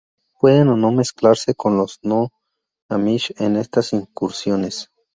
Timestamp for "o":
0.69-0.77